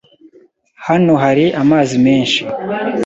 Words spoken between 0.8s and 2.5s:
Hano hari amazi menshi.